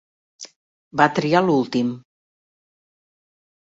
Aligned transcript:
Va 1.03 1.07
triar 1.19 1.43
l'últim. 1.51 1.95